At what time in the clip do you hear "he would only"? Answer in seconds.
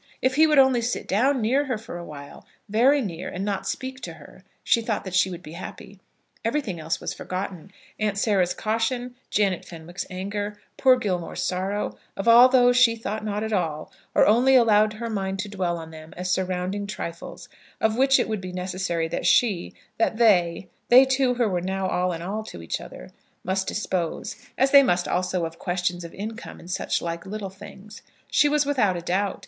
0.33-0.81